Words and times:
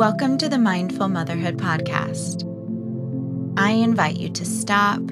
Welcome 0.00 0.38
to 0.38 0.48
the 0.48 0.56
Mindful 0.56 1.08
Motherhood 1.10 1.58
Podcast. 1.58 2.44
I 3.58 3.72
invite 3.72 4.16
you 4.16 4.30
to 4.30 4.46
stop, 4.46 5.02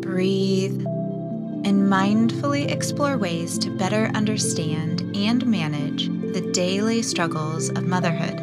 breathe, 0.00 0.80
and 0.80 1.88
mindfully 1.88 2.68
explore 2.68 3.16
ways 3.16 3.60
to 3.60 3.70
better 3.70 4.10
understand 4.12 5.02
and 5.16 5.46
manage 5.46 6.08
the 6.32 6.50
daily 6.50 7.00
struggles 7.02 7.68
of 7.68 7.86
motherhood. 7.86 8.40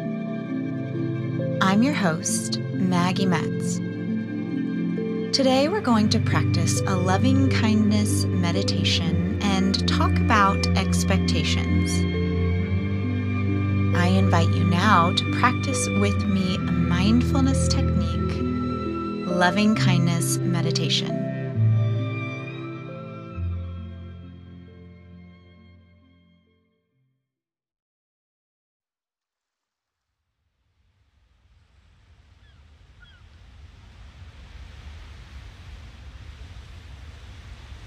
I'm 1.60 1.82
your 1.82 1.92
host, 1.92 2.58
Maggie 2.60 3.26
Metz. 3.26 3.76
Today, 5.36 5.68
we're 5.68 5.82
going 5.82 6.08
to 6.08 6.20
practice 6.20 6.80
a 6.86 6.96
loving 6.96 7.50
kindness 7.50 8.24
meditation 8.24 9.38
and 9.42 9.86
talk 9.86 10.16
about 10.16 10.66
expectations. 10.68 12.17
Invite 14.28 14.54
you 14.54 14.64
now 14.64 15.10
to 15.14 15.24
practice 15.40 15.88
with 15.88 16.26
me 16.26 16.56
a 16.56 16.70
mindfulness 16.70 17.66
technique, 17.66 18.36
loving 19.26 19.74
kindness 19.74 20.36
meditation. 20.36 21.16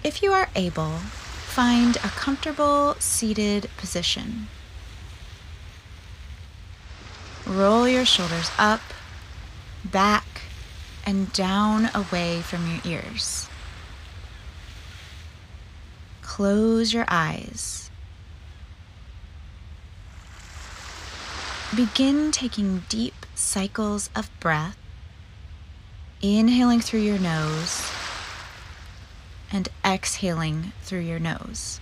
If 0.03 0.23
you 0.23 0.31
are 0.31 0.49
able, 0.55 0.97
find 1.53 1.97
a 1.97 2.09
comfortable 2.09 2.95
seated 2.97 3.69
position. 3.77 4.47
Roll 7.51 7.85
your 7.85 8.05
shoulders 8.05 8.49
up, 8.57 8.79
back, 9.83 10.43
and 11.05 11.33
down 11.33 11.89
away 11.93 12.39
from 12.41 12.65
your 12.65 12.79
ears. 12.85 13.49
Close 16.21 16.93
your 16.93 17.03
eyes. 17.09 17.91
Begin 21.75 22.31
taking 22.31 22.83
deep 22.87 23.25
cycles 23.35 24.09
of 24.15 24.29
breath, 24.39 24.77
inhaling 26.21 26.79
through 26.79 27.01
your 27.01 27.19
nose 27.19 27.91
and 29.51 29.67
exhaling 29.83 30.71
through 30.83 30.99
your 30.99 31.19
nose. 31.19 31.81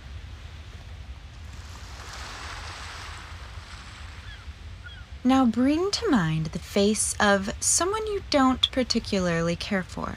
Now 5.22 5.44
bring 5.44 5.90
to 5.90 6.10
mind 6.10 6.46
the 6.46 6.58
face 6.58 7.14
of 7.20 7.52
someone 7.60 8.06
you 8.06 8.22
don't 8.30 8.70
particularly 8.72 9.54
care 9.54 9.82
for. 9.82 10.16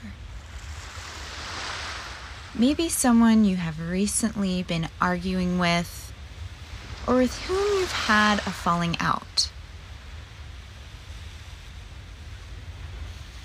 Maybe 2.54 2.88
someone 2.88 3.44
you 3.44 3.56
have 3.56 3.90
recently 3.90 4.62
been 4.62 4.88
arguing 5.02 5.58
with, 5.58 6.12
or 7.06 7.16
with 7.16 7.38
whom 7.42 7.80
you've 7.80 7.92
had 7.92 8.38
a 8.38 8.50
falling 8.50 8.96
out. 8.98 9.50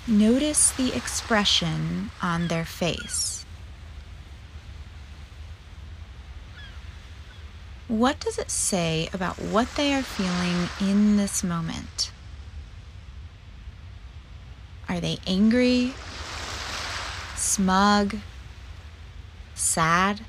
Notice 0.07 0.71
the 0.71 0.95
expression 0.95 2.11
on 2.21 2.47
their 2.47 2.65
face. 2.65 3.38
What 7.89 8.19
does 8.19 8.37
it 8.37 8.51
say 8.51 9.09
about 9.13 9.41
what 9.41 9.67
they 9.75 9.95
are 9.95 10.03
feeling 10.03 10.69
in 10.79 11.17
this 11.17 11.43
moment? 11.43 12.11
Are 14.87 14.99
they 14.99 15.17
angry, 15.25 15.95
smug, 17.35 18.17
sad? 19.55 20.21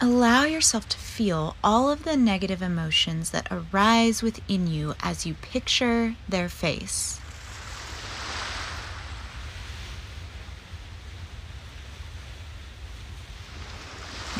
Allow 0.00 0.44
yourself 0.44 0.88
to 0.90 0.96
feel 0.96 1.56
all 1.64 1.90
of 1.90 2.04
the 2.04 2.16
negative 2.16 2.62
emotions 2.62 3.30
that 3.30 3.48
arise 3.50 4.22
within 4.22 4.68
you 4.68 4.94
as 5.00 5.26
you 5.26 5.34
picture 5.34 6.14
their 6.28 6.48
face. 6.48 7.20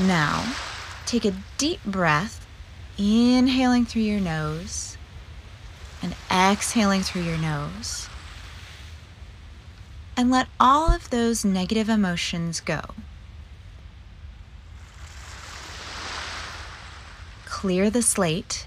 Now, 0.06 0.54
take 1.06 1.24
a 1.24 1.32
deep 1.56 1.82
breath, 1.84 2.46
inhaling 2.98 3.86
through 3.86 4.02
your 4.02 4.20
nose 4.20 4.98
and 6.02 6.14
exhaling 6.30 7.00
through 7.00 7.22
your 7.22 7.38
nose. 7.38 8.10
And 10.14 10.30
let 10.30 10.48
all 10.60 10.94
of 10.94 11.08
those 11.08 11.42
negative 11.42 11.88
emotions 11.88 12.60
go. 12.60 12.82
Clear 17.46 17.88
the 17.88 18.02
slate 18.02 18.66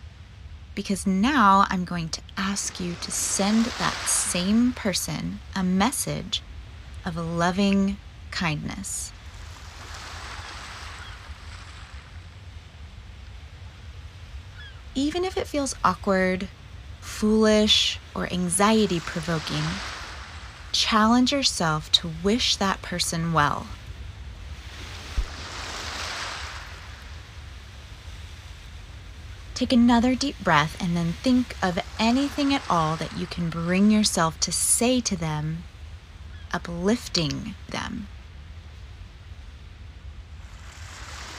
because 0.74 1.06
now 1.06 1.68
I'm 1.70 1.86
going 1.86 2.10
to 2.10 2.22
ask 2.36 2.80
you 2.80 2.96
to 3.02 3.12
send 3.12 3.66
that 3.66 3.94
same 4.08 4.74
person 4.74 5.40
a 5.56 5.64
message 5.64 6.42
of 7.06 7.16
loving 7.16 7.98
kindness. 8.32 9.12
Even 14.98 15.24
if 15.24 15.38
it 15.38 15.46
feels 15.46 15.76
awkward, 15.84 16.48
foolish, 17.00 18.00
or 18.16 18.34
anxiety 18.34 19.00
provoking, 19.00 19.64
challenge 20.72 21.32
yourself 21.32 21.92
to 21.92 22.10
wish 22.24 22.56
that 22.56 22.82
person 22.82 23.32
well. 23.32 23.68
Take 29.54 29.72
another 29.72 30.16
deep 30.16 30.40
breath 30.44 30.76
and 30.82 30.98
then 30.98 31.14
think 31.14 31.56
of 31.62 31.78
anything 32.00 32.52
at 32.52 32.64
all 32.68 32.96
that 32.96 33.16
you 33.16 33.28
can 33.28 33.52
bring 33.52 33.92
yourself 33.92 34.40
to 34.40 34.52
say 34.52 35.00
to 35.02 35.16
them, 35.16 35.64
uplifting 36.52 37.54
them. 37.70 38.08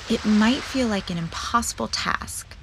It 0.08 0.24
might 0.24 0.62
feel 0.62 0.86
like 0.86 1.10
an 1.10 1.18
impossible 1.18 1.88
task, 1.88 2.56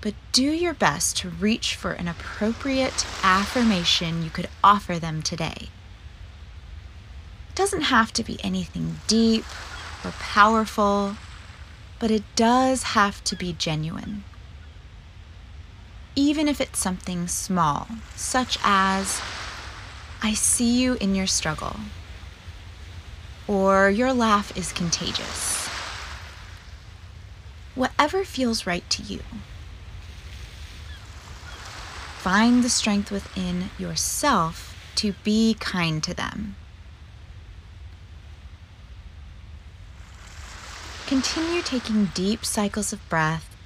but 0.00 0.14
do 0.32 0.42
your 0.42 0.74
best 0.74 1.16
to 1.18 1.28
reach 1.28 1.76
for 1.76 1.92
an 1.92 2.08
appropriate 2.08 3.06
affirmation 3.22 4.22
you 4.22 4.30
could 4.30 4.48
offer 4.64 4.98
them 4.98 5.22
today. 5.22 5.68
It 7.50 7.54
doesn't 7.54 7.82
have 7.82 8.12
to 8.14 8.24
be 8.24 8.42
anything 8.42 9.00
deep 9.06 9.44
or 10.04 10.12
powerful, 10.12 11.16
but 11.98 12.10
it 12.10 12.22
does 12.34 12.82
have 12.94 13.22
to 13.24 13.36
be 13.36 13.52
genuine. 13.52 14.24
Even 16.16 16.48
if 16.48 16.60
it's 16.60 16.78
something 16.78 17.28
small, 17.28 17.86
such 18.16 18.58
as, 18.64 19.20
I 20.22 20.32
see 20.32 20.80
you 20.80 20.94
in 20.94 21.14
your 21.14 21.26
struggle, 21.26 21.76
or 23.46 23.90
your 23.90 24.12
laugh 24.12 24.56
is 24.56 24.72
contagious. 24.72 25.68
Whatever 27.74 28.24
feels 28.24 28.66
right 28.66 28.88
to 28.90 29.02
you. 29.02 29.20
Find 32.20 32.62
the 32.62 32.68
strength 32.68 33.10
within 33.10 33.70
yourself 33.78 34.76
to 34.96 35.14
be 35.24 35.56
kind 35.58 36.02
to 36.04 36.12
them. 36.12 36.54
Continue 41.06 41.62
taking 41.62 42.10
deep 42.12 42.44
cycles 42.44 42.92
of 42.92 43.08
breath 43.08 43.56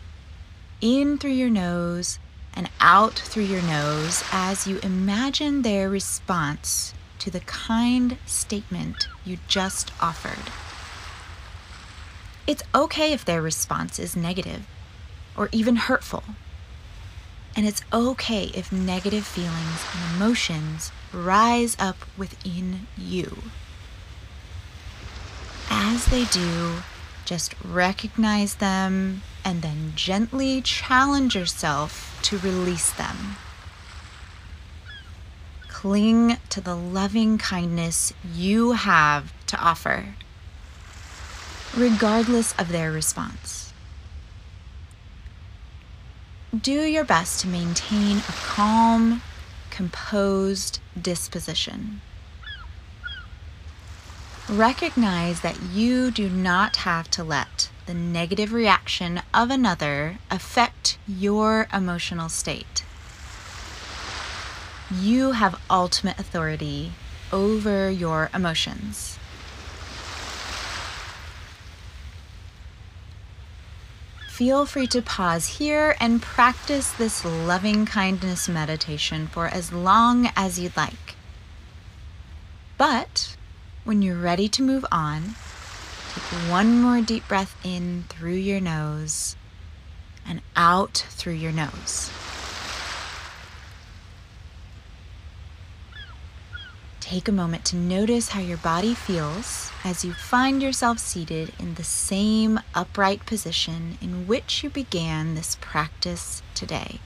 in 0.81 1.19
through 1.19 1.33
your 1.33 1.51
nose 1.51 2.21
and 2.55 2.71
out 2.79 3.15
through 3.15 3.43
your 3.43 3.63
nose 3.63 4.23
as 4.31 4.69
you 4.69 4.79
imagine 4.85 5.63
their 5.63 5.91
response 5.91 6.95
to 7.19 7.33
the 7.33 7.41
kind 7.41 8.19
statement 8.25 9.09
you 9.25 9.39
just 9.49 9.91
offered. 10.01 10.53
It's 12.47 12.63
okay 12.73 13.13
if 13.13 13.25
their 13.25 13.43
response 13.43 13.99
is 13.99 14.15
negative 14.15 14.65
or 15.37 15.49
even 15.51 15.75
hurtful. 15.75 16.23
And 17.57 17.67
it's 17.67 17.83
okay 17.93 18.51
if 18.55 18.73
negative 18.73 19.25
feelings 19.27 19.85
and 19.93 20.17
emotions 20.17 20.91
rise 21.13 21.77
up 21.79 21.97
within 22.17 22.89
you. 22.99 23.39
As 25.71 26.07
they 26.07 26.25
do, 26.25 26.79
just 27.25 27.55
recognize 27.65 28.57
them 28.57 29.23
and 29.45 29.63
then 29.63 29.93
gently 29.95 30.61
challenge 30.61 31.35
yourself 31.37 32.19
to 32.23 32.39
release 32.39 32.93
them. 32.93 33.37
Cling 35.69 36.39
to 36.49 36.61
the 36.61 36.75
loving 36.75 37.39
kindness 37.39 38.13
you 38.35 38.73
have 38.73 39.33
to 39.47 39.59
offer, 39.59 40.15
regardless 41.77 42.53
of 42.59 42.71
their 42.71 42.91
response. 42.91 43.64
Do 46.55 46.83
your 46.83 47.05
best 47.05 47.41
to 47.41 47.49
maintain 47.49 48.19
a 48.19 48.33
calm, 48.33 49.23
composed 49.71 50.81
disposition. 51.01 52.01
Recognize 54.49 55.41
that 55.41 55.61
you 55.73 56.11
do 56.11 56.29
not 56.29 56.77
have 56.77 57.11
to 57.13 57.25
let 57.25 57.71
the 57.87 57.95
negative 57.95 58.53
reaction 58.53 59.23
of 59.33 59.51
another 59.51 60.19
affect 60.31 60.99
your 61.07 61.67
emotional 61.73 62.29
state. 62.29 62.85
You 64.93 65.33
have 65.33 65.61
ultimate 65.71 66.19
authority 66.19 66.93
over 67.33 67.91
your 67.91 68.31
emotions. 68.35 69.19
Feel 74.35 74.67
free 74.67 74.89
to 74.89 75.01
pause 75.01 75.59
here 75.59 75.95
and 76.01 76.21
practice 76.21 76.91
this 76.91 77.25
loving 77.25 77.87
kindness 77.87 78.49
meditation 78.49 79.29
for 79.29 79.47
as 79.47 79.73
long 79.73 80.29
as 80.35 80.59
you'd 80.59 80.77
like. 80.77 81.15
But 82.77 83.37
when 83.85 84.03
you're 84.03 84.19
ready 84.19 84.49
to 84.49 84.61
move 84.61 84.85
on, 84.91 85.37
take 86.13 86.51
one 86.51 86.83
more 86.83 87.01
deep 87.01 87.29
breath 87.29 87.55
in 87.63 88.07
through 88.09 88.33
your 88.33 88.59
nose 88.59 89.37
and 90.27 90.43
out 90.57 91.07
through 91.11 91.35
your 91.35 91.53
nose. 91.53 92.11
Take 97.05 97.29
a 97.29 97.33
moment 97.33 97.67
to 97.67 97.77
notice 97.77 98.31
how 98.31 98.41
your 98.41 98.57
body 98.57 98.95
feels 98.95 99.71
as 99.85 100.07
you 100.07 100.15
find 100.15 100.63
yourself 100.63 100.99
seated 100.99 101.53
in 101.59 101.75
the 101.75 101.85
same 101.85 102.61
upright 102.75 103.27
position 103.27 103.99
in 104.01 104.27
which 104.27 104.65
you 104.65 104.71
began 104.71 105.35
this 105.35 105.59
practice 105.61 106.41
today. 106.55 107.01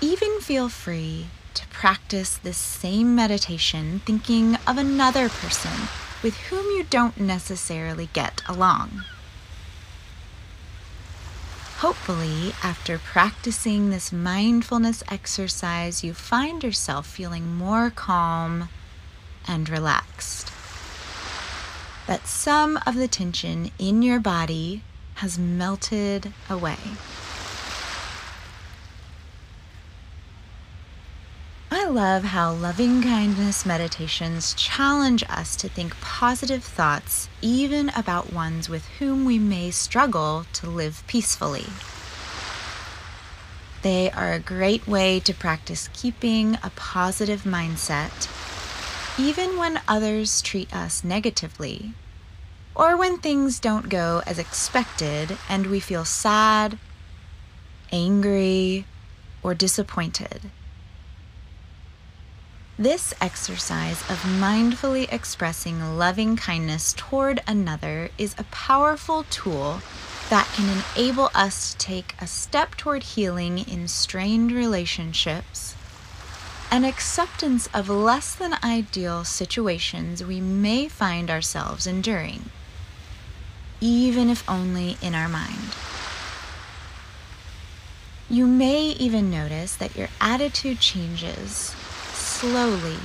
Even 0.00 0.40
feel 0.40 0.68
free 0.68 1.26
to 1.54 1.66
practice 1.66 2.36
this 2.36 2.58
same 2.58 3.16
meditation 3.16 4.00
thinking 4.06 4.54
of 4.68 4.78
another 4.78 5.28
person 5.28 5.88
with 6.22 6.36
whom 6.48 6.64
you 6.76 6.84
don't 6.84 7.18
necessarily 7.18 8.08
get 8.12 8.40
along. 8.48 9.02
Hopefully, 11.78 12.54
after 12.62 12.98
practicing 12.98 13.90
this 13.90 14.12
mindfulness 14.12 15.02
exercise, 15.10 16.02
you 16.02 16.14
find 16.14 16.62
yourself 16.62 17.06
feeling 17.06 17.54
more 17.56 17.90
calm 17.90 18.68
and 19.46 19.68
relaxed. 19.68 20.50
That 22.06 22.26
some 22.26 22.78
of 22.86 22.94
the 22.94 23.08
tension 23.08 23.70
in 23.78 24.02
your 24.02 24.20
body 24.20 24.82
has 25.16 25.38
melted 25.38 26.32
away. 26.48 26.78
I 31.84 31.88
love 31.88 32.24
how 32.24 32.50
loving 32.50 33.02
kindness 33.02 33.66
meditations 33.66 34.54
challenge 34.54 35.22
us 35.28 35.54
to 35.56 35.68
think 35.68 35.94
positive 36.00 36.64
thoughts, 36.64 37.28
even 37.42 37.90
about 37.90 38.32
ones 38.32 38.70
with 38.70 38.86
whom 38.98 39.26
we 39.26 39.38
may 39.38 39.70
struggle 39.70 40.46
to 40.54 40.70
live 40.70 41.04
peacefully. 41.06 41.66
They 43.82 44.10
are 44.10 44.32
a 44.32 44.38
great 44.38 44.88
way 44.88 45.20
to 45.20 45.34
practice 45.34 45.90
keeping 45.92 46.54
a 46.62 46.72
positive 46.74 47.42
mindset, 47.42 48.30
even 49.20 49.58
when 49.58 49.82
others 49.86 50.40
treat 50.40 50.74
us 50.74 51.04
negatively, 51.04 51.92
or 52.74 52.96
when 52.96 53.18
things 53.18 53.60
don't 53.60 53.90
go 53.90 54.22
as 54.26 54.38
expected 54.38 55.36
and 55.50 55.66
we 55.66 55.80
feel 55.80 56.06
sad, 56.06 56.78
angry, 57.92 58.86
or 59.42 59.52
disappointed. 59.52 60.50
This 62.78 63.14
exercise 63.20 64.00
of 64.10 64.18
mindfully 64.22 65.06
expressing 65.12 65.96
loving 65.96 66.34
kindness 66.34 66.92
toward 66.96 67.40
another 67.46 68.10
is 68.18 68.34
a 68.36 68.44
powerful 68.44 69.24
tool 69.30 69.80
that 70.28 70.50
can 70.56 70.82
enable 70.96 71.30
us 71.36 71.72
to 71.72 71.78
take 71.78 72.16
a 72.20 72.26
step 72.26 72.74
toward 72.74 73.04
healing 73.04 73.58
in 73.58 73.86
strained 73.86 74.50
relationships, 74.50 75.76
an 76.68 76.84
acceptance 76.84 77.68
of 77.72 77.88
less 77.88 78.34
than 78.34 78.58
ideal 78.64 79.22
situations 79.22 80.24
we 80.24 80.40
may 80.40 80.88
find 80.88 81.30
ourselves 81.30 81.86
enduring, 81.86 82.50
even 83.80 84.28
if 84.28 84.42
only 84.50 84.96
in 85.00 85.14
our 85.14 85.28
mind. 85.28 85.76
You 88.28 88.48
may 88.48 88.86
even 88.98 89.30
notice 89.30 89.76
that 89.76 89.94
your 89.94 90.08
attitude 90.20 90.80
changes 90.80 91.76
slowly 92.44 92.98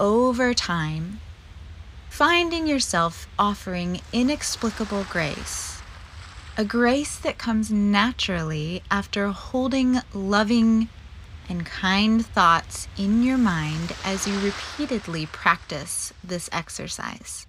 over 0.00 0.54
time, 0.54 1.20
finding 2.08 2.66
yourself 2.66 3.28
offering 3.38 4.00
inexplicable 4.14 5.04
grace, 5.10 5.82
a 6.56 6.64
grace 6.64 7.18
that 7.18 7.36
comes 7.36 7.70
naturally 7.70 8.82
after 8.90 9.28
holding 9.28 9.98
loving 10.14 10.88
and 11.50 11.66
kind 11.66 12.24
thoughts 12.24 12.88
in 12.96 13.22
your 13.22 13.36
mind 13.36 13.92
as 14.06 14.26
you 14.26 14.38
repeatedly 14.40 15.26
practice 15.26 16.14
this 16.24 16.48
exercise. 16.50 17.46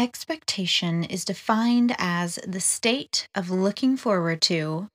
Expectation 0.00 1.04
is 1.04 1.26
defined 1.26 1.94
as 1.98 2.38
the 2.48 2.58
state 2.58 3.28
of 3.34 3.50
looking 3.50 3.98
forward 3.98 4.40
to 4.40 4.88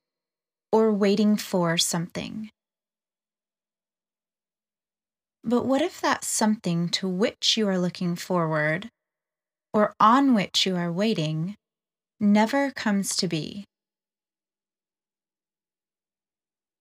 or 0.72 0.90
waiting 0.90 1.36
for 1.36 1.78
something. 1.78 2.50
But 5.44 5.64
what 5.64 5.80
if 5.80 6.00
that 6.00 6.24
something 6.24 6.88
to 6.88 7.06
which 7.06 7.56
you 7.56 7.68
are 7.68 7.78
looking 7.78 8.16
forward 8.16 8.88
or 9.72 9.94
on 10.00 10.34
which 10.34 10.66
you 10.66 10.74
are 10.74 10.90
waiting 10.90 11.54
never 12.18 12.72
comes 12.72 13.14
to 13.18 13.28
be? 13.28 13.64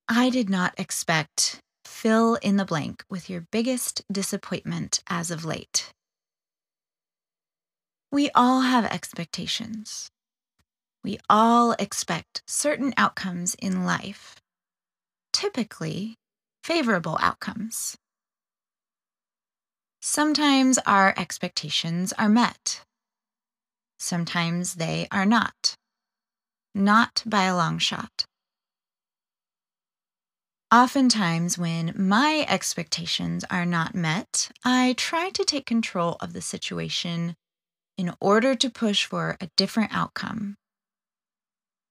I 0.09 0.31
did 0.31 0.49
not 0.49 0.73
expect 0.79 1.59
fill 1.85 2.39
in 2.41 2.57
the 2.57 2.65
blank 2.65 3.03
with 3.07 3.29
your 3.29 3.45
biggest 3.51 4.01
disappointment 4.11 5.03
as 5.07 5.29
of 5.29 5.45
late. 5.45 5.91
We 8.11 8.29
all 8.35 8.61
have 8.61 8.85
expectations. 8.85 10.09
We 11.03 11.19
all 11.29 11.73
expect 11.73 12.41
certain 12.47 12.93
outcomes 12.97 13.55
in 13.55 13.85
life, 13.85 14.41
typically 15.33 16.15
favorable 16.63 17.17
outcomes. 17.21 17.97
Sometimes 20.01 20.77
our 20.85 21.13
expectations 21.17 22.13
are 22.13 22.29
met. 22.29 22.81
Sometimes 23.99 24.75
they 24.75 25.07
are 25.11 25.25
not. 25.25 25.75
Not 26.73 27.23
by 27.25 27.43
a 27.43 27.55
long 27.55 27.77
shot. 27.79 28.25
Oftentimes, 30.71 31.57
when 31.57 31.93
my 31.95 32.45
expectations 32.49 33.45
are 33.49 33.65
not 33.65 33.95
met, 33.95 34.51
I 34.63 34.93
try 34.97 35.29
to 35.29 35.45
take 35.45 35.65
control 35.65 36.17
of 36.19 36.33
the 36.33 36.41
situation 36.41 37.35
in 37.97 38.13
order 38.19 38.55
to 38.55 38.69
push 38.69 39.05
for 39.05 39.37
a 39.39 39.49
different 39.55 39.95
outcome. 39.95 40.55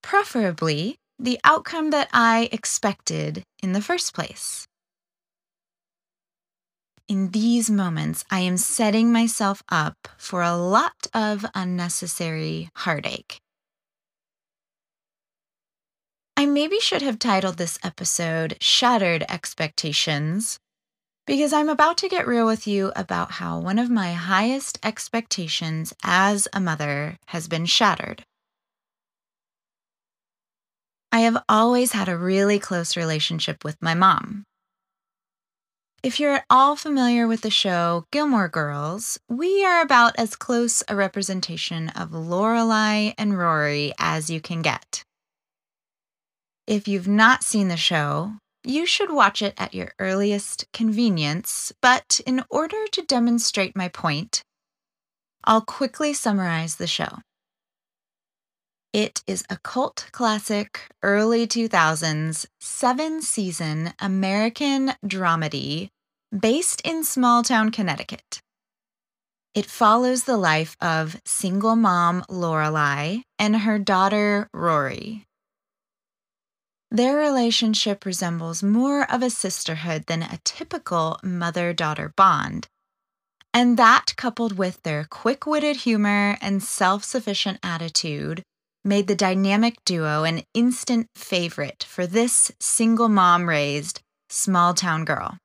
Preferably, 0.02 0.96
the 1.18 1.38
outcome 1.44 1.90
that 1.90 2.08
I 2.12 2.49
expected 2.52 3.42
in 3.62 3.73
the 3.73 3.80
first 3.80 4.14
place. 4.14 4.66
In 7.06 7.30
these 7.30 7.70
moments, 7.70 8.25
I 8.30 8.40
am 8.40 8.56
setting 8.56 9.12
myself 9.12 9.62
up 9.68 10.08
for 10.16 10.42
a 10.42 10.56
lot 10.56 11.06
of 11.12 11.44
unnecessary 11.54 12.70
heartache. 12.76 13.40
I 16.37 16.46
maybe 16.46 16.80
should 16.80 17.02
have 17.02 17.18
titled 17.18 17.58
this 17.58 17.78
episode 17.84 18.56
Shattered 18.61 19.25
Expectations 19.28 20.58
because 21.26 21.52
I'm 21.52 21.68
about 21.68 21.98
to 21.98 22.08
get 22.08 22.26
real 22.26 22.46
with 22.46 22.66
you 22.66 22.92
about 22.94 23.32
how 23.32 23.58
one 23.58 23.78
of 23.78 23.90
my 23.90 24.12
highest 24.12 24.78
expectations 24.82 25.94
as 26.04 26.46
a 26.52 26.60
mother 26.60 27.18
has 27.26 27.48
been 27.48 27.66
shattered. 27.66 28.24
I 31.10 31.20
have 31.20 31.42
always 31.48 31.92
had 31.92 32.08
a 32.08 32.18
really 32.18 32.58
close 32.58 32.96
relationship 32.96 33.64
with 33.64 33.76
my 33.80 33.94
mom. 33.94 34.44
If 36.02 36.20
you're 36.20 36.34
at 36.34 36.44
all 36.50 36.76
familiar 36.76 37.26
with 37.26 37.40
the 37.40 37.50
show 37.50 38.04
Gilmore 38.10 38.48
Girls, 38.48 39.18
we 39.26 39.64
are 39.64 39.80
about 39.80 40.14
as 40.18 40.36
close 40.36 40.82
a 40.86 40.94
representation 40.94 41.88
of 41.90 42.10
Lorelai 42.10 43.14
and 43.16 43.38
Rory 43.38 43.94
as 43.98 44.28
you 44.28 44.40
can 44.40 44.60
get. 44.60 45.02
If 46.66 46.88
you've 46.88 47.08
not 47.08 47.42
seen 47.42 47.68
the 47.68 47.78
show, 47.78 48.34
you 48.64 48.87
should 48.87 49.12
watch 49.12 49.42
it 49.42 49.54
at 49.56 49.75
your 49.75 49.92
earliest 49.99 50.66
convenience, 50.73 51.73
but 51.80 52.21
in 52.26 52.44
order 52.50 52.87
to 52.92 53.02
demonstrate 53.02 53.76
my 53.76 53.88
point, 53.88 54.42
I'll 55.44 55.61
quickly 55.61 56.14
summarize 56.14 56.76
the 56.76 56.87
show. 56.87 57.18
It 58.92 59.23
is 59.26 59.44
a 59.50 59.59
cult 59.59 60.09
classic, 60.12 60.88
early 61.02 61.47
2000s, 61.47 62.47
seven 62.61 63.23
season 63.23 63.92
American 63.99 64.92
dramedy 65.04 65.88
based 66.37 66.80
in 66.83 67.04
small 67.04 67.42
town 67.42 67.71
Connecticut. 67.71 68.40
It 69.54 69.66
follows 69.66 70.25
the 70.25 70.37
life 70.37 70.76
of 70.80 71.21
single 71.25 71.76
mom 71.76 72.23
Lorelai 72.28 73.23
and 73.38 73.56
her 73.59 73.78
daughter 73.78 74.49
Rory. 74.52 75.26
Their 76.94 77.16
relationship 77.16 78.06
resembles 78.06 78.62
more 78.62 79.02
of 79.10 79.20
a 79.20 79.28
sisterhood 79.28 80.04
than 80.06 80.22
a 80.22 80.38
typical 80.44 81.18
mother 81.24 81.72
daughter 81.72 82.12
bond. 82.14 82.68
And 83.52 83.76
that, 83.76 84.14
coupled 84.16 84.56
with 84.56 84.80
their 84.84 85.04
quick 85.10 85.44
witted 85.44 85.78
humor 85.78 86.38
and 86.40 86.62
self 86.62 87.02
sufficient 87.02 87.58
attitude, 87.64 88.44
made 88.84 89.08
the 89.08 89.16
dynamic 89.16 89.84
duo 89.84 90.22
an 90.22 90.42
instant 90.54 91.08
favorite 91.16 91.82
for 91.82 92.06
this 92.06 92.52
single 92.60 93.08
mom 93.08 93.48
raised 93.48 94.00
small 94.30 94.72
town 94.72 95.04
girl. 95.04 95.36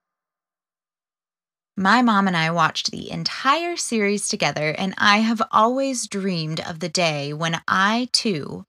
My 1.75 2.03
mom 2.03 2.27
and 2.27 2.37
I 2.37 2.51
watched 2.51 2.91
the 2.91 3.09
entire 3.09 3.75
series 3.75 4.27
together, 4.27 4.75
and 4.77 4.93
I 4.99 5.21
have 5.21 5.41
always 5.51 6.05
dreamed 6.05 6.59
of 6.59 6.79
the 6.79 6.89
day 6.89 7.33
when 7.33 7.59
I, 7.67 8.07
too, 8.11 8.65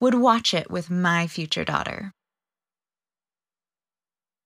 would 0.00 0.14
watch 0.14 0.52
it 0.52 0.70
with 0.70 0.90
my 0.90 1.28
future 1.28 1.64
daughter. 1.64 2.12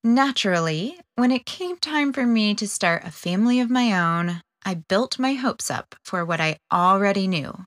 Naturally, 0.03 0.99
when 1.17 1.31
it 1.31 1.45
came 1.45 1.77
time 1.77 2.15
for 2.15 2.25
me 2.25 2.55
to 2.55 2.67
start 2.67 3.05
a 3.05 3.11
family 3.11 3.61
of 3.61 3.69
my 3.69 3.93
own, 3.93 4.41
I 4.65 4.73
built 4.75 5.19
my 5.19 5.35
hopes 5.35 5.71
up 5.71 5.95
for 6.07 6.25
what 6.25 6.41
I 6.41 6.57
already 6.73 7.29
knew, 7.29 7.67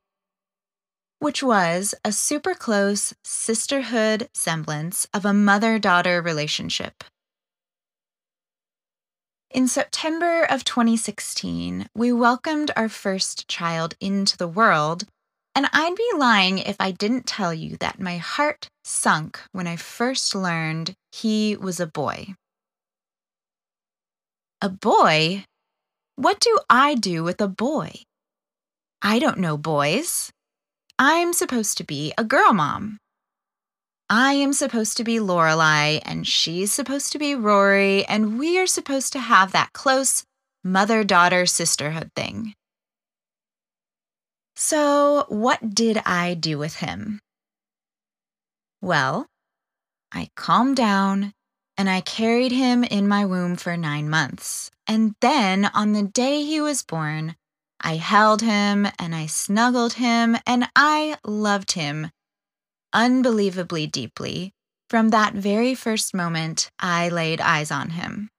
which 1.20 1.44
was 1.44 1.94
a 2.04 2.12
super 2.12 2.56
close 2.56 3.14
sisterhood 3.24 4.30
semblance 4.34 5.08
of 5.14 5.26
a 5.26 5.34
mother 5.34 5.78
daughter 5.78 6.24
relationship. 6.24 7.04
In 9.52 9.68
September 9.68 10.44
of 10.44 10.64
2016, 10.64 11.86
we 11.94 12.12
welcomed 12.12 12.72
our 12.76 12.90
first 12.90 13.48
child 13.48 13.94
into 14.02 14.36
the 14.38 14.48
world 14.48 15.06
and 15.56 15.68
I'd 15.72 15.96
be 15.96 16.12
lying 16.18 16.60
if 16.60 16.76
I 16.80 16.92
didn't 16.92 17.26
tell 17.26 17.54
you 17.54 17.78
that 17.78 18.00
my 18.00 18.18
heart 18.18 18.68
sunk 18.84 19.40
when 19.52 19.68
I 19.68 19.76
first 19.76 20.34
learned 20.36 20.94
he 21.12 21.56
was 21.56 21.80
a 21.80 21.88
boy. 21.88 22.36
A 24.62 24.70
boy? 24.70 25.46
What 26.16 26.40
do 26.40 26.58
I 26.70 26.96
do 26.96 27.24
with 27.24 27.42
a 27.42 27.48
boy? 27.48 27.92
I 29.02 29.20
don't 29.20 29.40
know 29.40 29.58
boys. 29.58 30.32
I'm 30.98 31.34
supposed 31.34 31.78
to 31.80 31.84
be 31.84 32.14
a 32.18 32.24
girl 32.24 32.54
mom. 32.54 32.98
I 34.10 34.34
am 34.34 34.54
supposed 34.54 34.98
to 34.98 35.04
be 35.04 35.18
Lorelai, 35.18 36.02
and 36.06 36.28
she's 36.28 36.72
supposed 36.72 37.12
to 37.14 37.20
be 37.20 37.36
Rory, 37.36 38.06
and 38.06 38.38
we 38.38 38.60
are 38.60 38.68
supposed 38.68 39.12
to 39.14 39.20
have 39.20 39.52
that 39.52 39.74
close 39.74 40.24
mother 40.64 41.04
daughter 41.04 41.46
sisterhood 41.46 42.12
thing. 42.16 42.54
So, 44.56 45.26
what 45.30 45.74
did 45.74 45.98
I 46.06 46.36
do 46.36 46.58
with 46.58 46.76
him? 46.76 47.20
Well, 48.82 49.28
I 50.12 50.30
calmed 50.36 50.76
down 50.76 51.34
and 51.78 51.90
I 51.90 52.02
carried 52.02 52.52
him 52.52 52.84
in 52.84 53.08
my 53.08 53.26
womb 53.26 53.56
for 53.56 53.76
nine 53.76 54.10
months. 54.10 54.70
And 54.86 55.16
then 55.22 55.66
on 55.74 55.94
the 55.94 56.04
day 56.04 56.44
he 56.44 56.62
was 56.62 56.84
born, 56.84 57.36
I 57.82 57.96
held 57.96 58.42
him 58.42 58.88
and 59.00 59.16
I 59.16 59.26
snuggled 59.26 59.94
him 59.94 60.38
and 60.46 60.70
I 60.76 61.18
loved 61.24 61.74
him 61.74 62.12
unbelievably 62.94 63.88
deeply 63.88 64.54
from 64.90 65.10
that 65.10 65.34
very 65.34 65.74
first 65.74 66.14
moment 66.14 66.70
I 66.80 67.10
laid 67.10 67.42
eyes 67.42 67.72
on 67.72 67.90
him. 67.92 68.30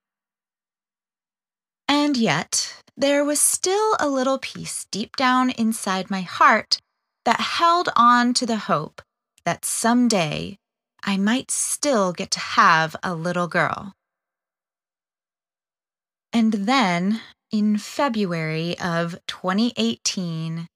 And 1.88 2.16
yet, 2.16 2.84
there 2.97 3.25
was 3.25 3.41
still 3.41 3.97
a 3.99 4.09
little 4.09 4.39
piece 4.39 4.87
deep 4.91 5.17
down 5.17 5.51
inside 5.51 6.11
my 6.11 6.23
heart 6.23 6.79
that 7.25 7.41
held 7.41 7.89
on 7.97 8.35
to 8.35 8.47
the 8.47 8.57
hope 8.57 9.03
that 9.45 9.65
someday 9.65 10.57
I 11.03 11.17
might 11.17 11.51
still 11.51 12.13
get 12.13 12.31
to 12.33 12.41
have 12.41 12.97
a 13.03 13.15
little 13.15 13.49
girl. 13.49 13.95
And 16.33 16.53
then, 16.53 17.21
in 17.53 17.79
February 17.79 18.79
of 18.81 19.17
2018, 19.29 20.67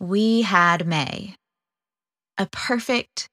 we 0.00 0.42
had 0.42 0.86
May. 0.86 1.36
A 2.36 2.46
perfect, 2.46 3.28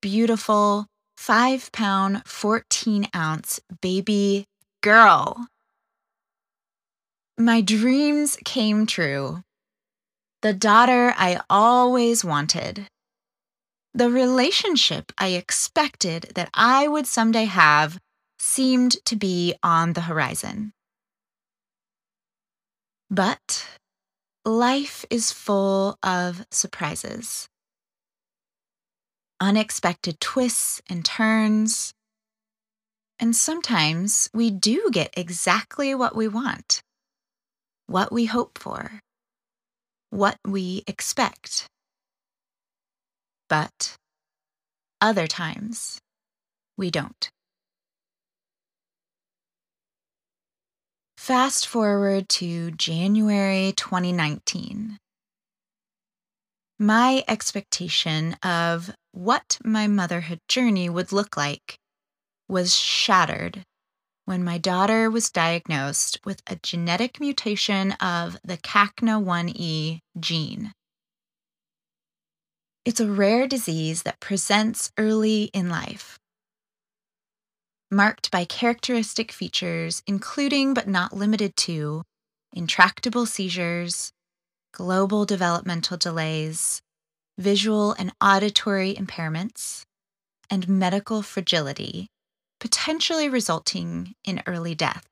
beautiful, 0.00 0.86
five 1.16 1.72
pound, 1.72 2.22
14 2.26 3.08
ounce 3.14 3.60
baby 3.80 4.44
girl. 4.82 5.48
My 7.38 7.60
dreams 7.60 8.38
came 8.46 8.86
true. 8.86 9.42
The 10.40 10.54
daughter 10.54 11.12
I 11.18 11.42
always 11.50 12.24
wanted. 12.24 12.88
The 13.92 14.08
relationship 14.08 15.12
I 15.18 15.28
expected 15.28 16.32
that 16.34 16.48
I 16.54 16.88
would 16.88 17.06
someday 17.06 17.44
have 17.44 17.98
seemed 18.38 19.04
to 19.04 19.16
be 19.16 19.54
on 19.62 19.92
the 19.92 20.02
horizon. 20.02 20.72
But 23.10 23.66
life 24.46 25.04
is 25.10 25.30
full 25.30 25.98
of 26.02 26.46
surprises, 26.50 27.48
unexpected 29.40 30.20
twists 30.20 30.80
and 30.88 31.04
turns. 31.04 31.92
And 33.18 33.36
sometimes 33.36 34.30
we 34.32 34.50
do 34.50 34.88
get 34.90 35.12
exactly 35.18 35.94
what 35.94 36.16
we 36.16 36.28
want 36.28 36.82
what 37.86 38.12
we 38.12 38.26
hope 38.26 38.58
for, 38.58 39.00
what 40.10 40.38
we 40.44 40.82
expect. 40.86 41.66
But 43.48 43.94
other 45.00 45.26
times, 45.26 46.00
we 46.76 46.90
don't. 46.90 47.28
Fast 51.16 51.66
forward 51.66 52.28
to 52.28 52.70
January 52.72 53.72
2019. 53.76 54.98
My 56.78 57.24
expectation 57.26 58.34
of 58.42 58.90
what 59.12 59.58
my 59.64 59.86
motherhood 59.86 60.40
journey 60.46 60.88
would 60.88 61.10
look 61.10 61.36
like 61.36 61.78
was 62.48 62.76
shattered 62.76 63.64
when 64.26 64.42
my 64.42 64.58
daughter 64.58 65.08
was 65.08 65.30
diagnosed 65.30 66.18
with 66.24 66.42
a 66.48 66.56
genetic 66.56 67.20
mutation 67.20 67.92
of 67.92 68.36
the 68.44 68.58
CACNA1E 68.58 70.00
gene. 70.18 70.72
It's 72.84 73.00
a 73.00 73.10
rare 73.10 73.46
disease 73.46 74.02
that 74.02 74.20
presents 74.20 74.90
early 74.98 75.44
in 75.54 75.68
life, 75.68 76.18
marked 77.88 78.32
by 78.32 78.44
characteristic 78.44 79.30
features 79.30 80.02
including 80.08 80.74
but 80.74 80.88
not 80.88 81.12
limited 81.12 81.56
to 81.58 82.02
intractable 82.52 83.26
seizures, 83.26 84.10
global 84.72 85.24
developmental 85.24 85.96
delays, 85.96 86.80
visual 87.38 87.92
and 87.92 88.12
auditory 88.20 88.94
impairments, 88.94 89.82
and 90.50 90.68
medical 90.68 91.22
fragility 91.22 92.08
potentially 92.66 93.28
resulting 93.28 94.16
in 94.24 94.42
early 94.44 94.74
death. 94.74 95.06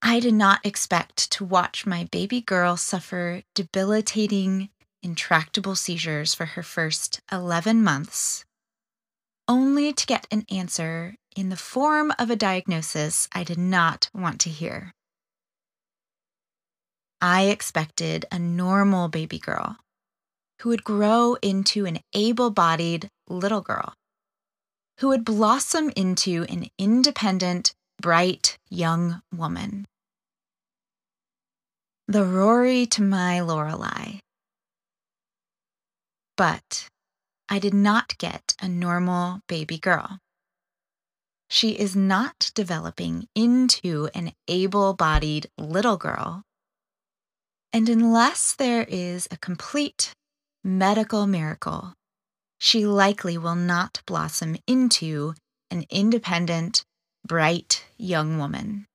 I 0.00 0.20
did 0.20 0.34
not 0.34 0.64
expect 0.64 1.32
to 1.32 1.44
watch 1.44 1.84
my 1.84 2.04
baby 2.04 2.40
girl 2.40 2.76
suffer 2.76 3.42
debilitating, 3.56 4.68
intractable 5.02 5.74
seizures 5.74 6.32
for 6.32 6.44
her 6.44 6.62
first 6.62 7.20
11 7.32 7.82
months, 7.82 8.44
only 9.48 9.92
to 9.92 10.06
get 10.06 10.28
an 10.30 10.46
answer 10.48 11.16
in 11.34 11.48
the 11.48 11.56
form 11.56 12.12
of 12.20 12.30
a 12.30 12.36
diagnosis 12.36 13.28
I 13.32 13.42
did 13.42 13.58
not 13.58 14.10
want 14.14 14.38
to 14.42 14.48
hear. 14.48 14.92
I 17.20 17.46
expected 17.46 18.26
a 18.30 18.38
normal 18.38 19.08
baby 19.08 19.40
girl 19.40 19.76
who 20.60 20.68
would 20.68 20.84
grow 20.84 21.34
into 21.42 21.84
an 21.84 21.98
able 22.14 22.50
bodied 22.50 23.08
little 23.28 23.60
girl, 23.60 23.94
who 24.98 25.08
would 25.08 25.24
blossom 25.24 25.90
into 25.96 26.44
an 26.48 26.68
independent, 26.78 27.72
bright 28.00 28.56
young 28.68 29.22
woman. 29.34 29.86
The 32.06 32.24
Rory 32.24 32.86
to 32.86 33.02
my 33.02 33.40
Lorelai. 33.40 34.20
But 36.36 36.88
I 37.48 37.58
did 37.58 37.74
not 37.74 38.16
get 38.18 38.54
a 38.60 38.68
normal 38.68 39.40
baby 39.48 39.78
girl. 39.78 40.18
She 41.50 41.70
is 41.70 41.96
not 41.96 42.50
developing 42.54 43.26
into 43.34 44.08
an 44.14 44.32
able 44.48 44.92
bodied 44.92 45.50
little 45.56 45.96
girl. 45.96 46.42
And 47.72 47.88
unless 47.88 48.54
there 48.54 48.84
is 48.88 49.28
a 49.30 49.36
complete 49.38 50.12
medical 50.62 51.26
miracle, 51.26 51.94
she 52.58 52.84
likely 52.84 53.38
will 53.38 53.54
not 53.54 54.02
blossom 54.06 54.56
into 54.66 55.34
an 55.70 55.84
independent, 55.90 56.84
bright 57.26 57.84
young 57.96 58.38
woman. 58.38 58.86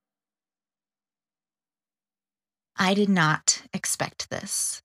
I 2.75 2.93
did 2.93 3.09
not 3.09 3.63
expect 3.73 4.29
this. 4.29 4.81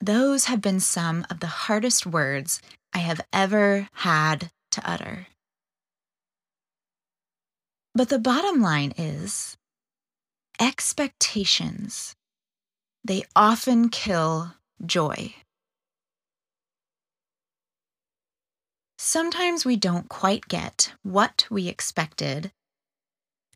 Those 0.00 0.44
have 0.44 0.60
been 0.60 0.80
some 0.80 1.26
of 1.30 1.40
the 1.40 1.46
hardest 1.46 2.04
words 2.06 2.60
I 2.92 2.98
have 2.98 3.20
ever 3.32 3.88
had 3.92 4.50
to 4.72 4.88
utter. 4.88 5.28
But 7.94 8.10
the 8.10 8.18
bottom 8.18 8.60
line 8.60 8.92
is 8.98 9.56
expectations, 10.60 12.14
they 13.04 13.24
often 13.34 13.88
kill 13.88 14.54
joy. 14.84 15.34
Sometimes 19.08 19.64
we 19.64 19.76
don't 19.76 20.08
quite 20.08 20.48
get 20.48 20.92
what 21.04 21.46
we 21.48 21.68
expected, 21.68 22.50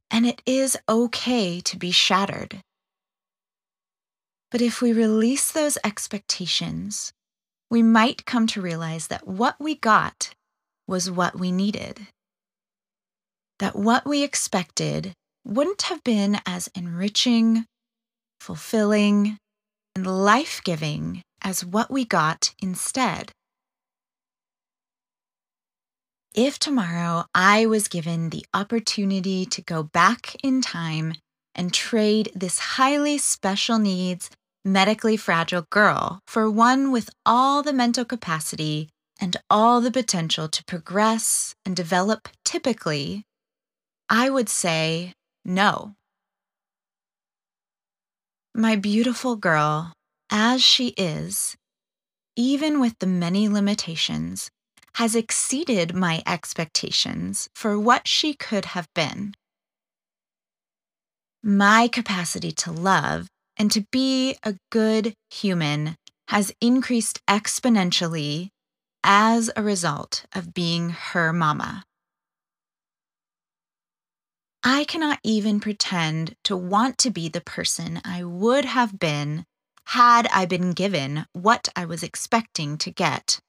and 0.08 0.24
it 0.24 0.40
is 0.46 0.78
okay 0.88 1.58
to 1.58 1.76
be 1.76 1.90
shattered. 1.90 2.62
But 4.52 4.62
if 4.62 4.80
we 4.80 4.92
release 4.92 5.50
those 5.50 5.76
expectations, 5.82 7.12
we 7.68 7.82
might 7.82 8.26
come 8.26 8.46
to 8.46 8.62
realize 8.62 9.08
that 9.08 9.26
what 9.26 9.56
we 9.58 9.74
got 9.74 10.30
was 10.86 11.10
what 11.10 11.36
we 11.36 11.50
needed. 11.50 12.06
That 13.58 13.74
what 13.74 14.06
we 14.06 14.22
expected 14.22 15.14
wouldn't 15.44 15.82
have 15.82 16.04
been 16.04 16.38
as 16.46 16.70
enriching, 16.76 17.64
fulfilling, 18.38 19.36
and 19.96 20.06
life 20.06 20.60
giving 20.62 21.22
as 21.42 21.64
what 21.64 21.90
we 21.90 22.04
got 22.04 22.54
instead. 22.62 23.32
If 26.34 26.60
tomorrow 26.60 27.24
I 27.34 27.66
was 27.66 27.88
given 27.88 28.30
the 28.30 28.46
opportunity 28.54 29.44
to 29.46 29.62
go 29.62 29.82
back 29.82 30.36
in 30.44 30.62
time 30.62 31.14
and 31.56 31.74
trade 31.74 32.30
this 32.36 32.60
highly 32.60 33.18
special 33.18 33.80
needs, 33.80 34.30
medically 34.64 35.16
fragile 35.16 35.66
girl 35.70 36.20
for 36.28 36.48
one 36.48 36.92
with 36.92 37.10
all 37.26 37.64
the 37.64 37.72
mental 37.72 38.04
capacity 38.04 38.88
and 39.20 39.36
all 39.50 39.80
the 39.80 39.90
potential 39.90 40.48
to 40.48 40.64
progress 40.64 41.56
and 41.66 41.74
develop 41.74 42.28
typically, 42.44 43.24
I 44.08 44.30
would 44.30 44.48
say 44.48 45.14
no. 45.44 45.96
My 48.54 48.76
beautiful 48.76 49.34
girl, 49.34 49.92
as 50.30 50.62
she 50.62 50.88
is, 50.96 51.56
even 52.36 52.78
with 52.78 52.96
the 53.00 53.06
many 53.08 53.48
limitations, 53.48 54.48
has 54.94 55.14
exceeded 55.14 55.94
my 55.94 56.22
expectations 56.26 57.48
for 57.54 57.78
what 57.78 58.06
she 58.06 58.34
could 58.34 58.66
have 58.66 58.88
been. 58.94 59.34
My 61.42 61.88
capacity 61.88 62.52
to 62.52 62.72
love 62.72 63.28
and 63.56 63.70
to 63.72 63.84
be 63.90 64.36
a 64.42 64.56
good 64.70 65.14
human 65.30 65.96
has 66.28 66.52
increased 66.60 67.20
exponentially 67.26 68.50
as 69.02 69.50
a 69.56 69.62
result 69.62 70.26
of 70.34 70.54
being 70.54 70.90
her 70.90 71.32
mama. 71.32 71.84
I 74.62 74.84
cannot 74.84 75.18
even 75.24 75.58
pretend 75.58 76.36
to 76.44 76.56
want 76.56 76.98
to 76.98 77.10
be 77.10 77.30
the 77.30 77.40
person 77.40 78.00
I 78.04 78.24
would 78.24 78.66
have 78.66 78.98
been 78.98 79.44
had 79.86 80.28
I 80.32 80.44
been 80.44 80.72
given 80.72 81.26
what 81.32 81.68
I 81.74 81.86
was 81.86 82.02
expecting 82.02 82.76
to 82.78 82.90
get 82.90 83.40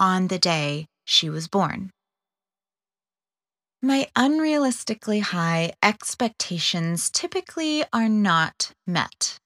on 0.00 0.26
the 0.26 0.38
day 0.38 0.86
she 1.04 1.30
was 1.30 1.46
born. 1.46 1.90
My 3.82 4.08
unrealistically 4.16 5.22
high 5.22 5.72
expectations 5.82 7.08
typically 7.10 7.84
are 7.92 8.08
not 8.08 8.72
met. 8.86 9.38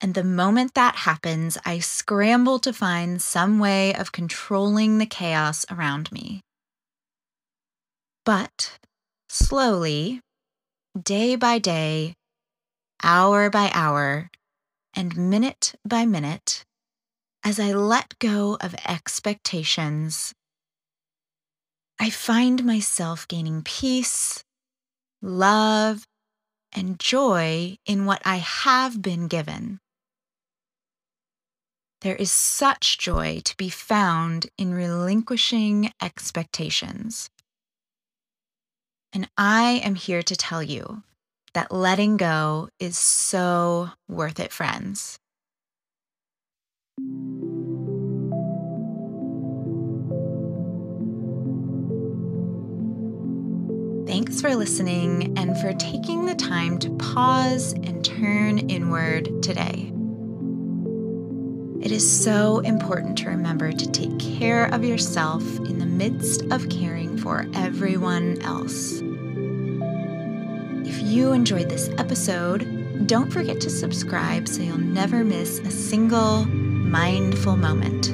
And 0.00 0.14
the 0.14 0.24
moment 0.24 0.74
that 0.74 0.96
happens, 0.96 1.56
I 1.64 1.78
scramble 1.78 2.58
to 2.60 2.72
find 2.72 3.22
some 3.22 3.58
way 3.58 3.94
of 3.94 4.12
controlling 4.12 4.98
the 4.98 5.06
chaos 5.06 5.64
around 5.70 6.12
me. 6.12 6.42
But 8.24 8.78
slowly, 9.28 10.20
day 11.00 11.36
by 11.36 11.58
day, 11.58 12.14
hour 13.02 13.48
by 13.48 13.70
hour, 13.72 14.30
and 14.94 15.16
minute 15.16 15.74
by 15.86 16.04
minute, 16.04 16.65
as 17.46 17.60
I 17.60 17.70
let 17.70 18.18
go 18.18 18.58
of 18.60 18.74
expectations, 18.88 20.34
I 22.00 22.10
find 22.10 22.64
myself 22.64 23.28
gaining 23.28 23.62
peace, 23.62 24.42
love, 25.22 26.02
and 26.74 26.98
joy 26.98 27.76
in 27.86 28.04
what 28.04 28.20
I 28.24 28.38
have 28.38 29.00
been 29.00 29.28
given. 29.28 29.78
There 32.00 32.16
is 32.16 32.32
such 32.32 32.98
joy 32.98 33.42
to 33.44 33.56
be 33.56 33.68
found 33.68 34.48
in 34.58 34.74
relinquishing 34.74 35.92
expectations. 36.02 37.30
And 39.12 39.28
I 39.38 39.80
am 39.84 39.94
here 39.94 40.24
to 40.24 40.34
tell 40.34 40.64
you 40.64 41.04
that 41.54 41.70
letting 41.70 42.16
go 42.16 42.70
is 42.80 42.98
so 42.98 43.90
worth 44.08 44.40
it, 44.40 44.52
friends. 44.52 45.20
Thanks 54.06 54.40
for 54.40 54.54
listening 54.56 55.36
and 55.36 55.58
for 55.58 55.74
taking 55.74 56.24
the 56.24 56.34
time 56.34 56.78
to 56.78 56.90
pause 56.96 57.74
and 57.74 58.02
turn 58.02 58.58
inward 58.70 59.42
today. 59.42 59.92
It 61.84 61.92
is 61.92 62.24
so 62.24 62.60
important 62.60 63.18
to 63.18 63.28
remember 63.28 63.72
to 63.72 63.90
take 63.90 64.18
care 64.18 64.72
of 64.72 64.84
yourself 64.84 65.44
in 65.58 65.78
the 65.78 65.86
midst 65.86 66.44
of 66.50 66.68
caring 66.70 67.18
for 67.18 67.46
everyone 67.54 68.40
else. 68.40 69.02
If 70.88 71.02
you 71.02 71.32
enjoyed 71.32 71.68
this 71.68 71.90
episode, 71.98 73.06
don't 73.06 73.30
forget 73.30 73.60
to 73.60 73.70
subscribe 73.70 74.48
so 74.48 74.62
you'll 74.62 74.78
never 74.78 75.24
miss 75.24 75.58
a 75.58 75.70
single 75.70 76.46
mindful 76.98 77.56
moment. 77.56 78.06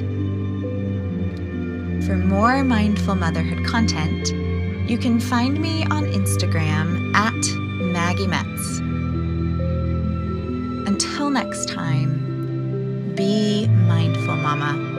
For 2.05 2.17
more 2.17 2.65
mindful 2.65 3.15
motherhood 3.15 3.65
content, 3.65 4.33
you 4.89 4.97
can 4.97 5.21
find 5.21 5.57
me 5.57 5.85
on 5.85 6.03
Instagram 6.03 7.15
at 7.15 7.43
Maggie 7.93 8.27
Metz. 8.27 8.79
Until 10.89 11.29
next 11.29 11.69
time, 11.69 13.13
be 13.15 13.67
mindful, 13.87 14.35
Mama. 14.35 14.92